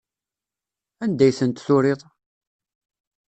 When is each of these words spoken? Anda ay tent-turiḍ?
Anda 1.03 1.23
ay 1.25 1.33
tent-turiḍ? 1.37 2.01